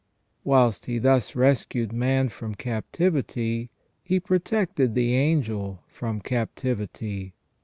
[0.43, 3.69] Whilst He thus rescued man from captivity,
[4.03, 7.35] He protected the angel from captivity.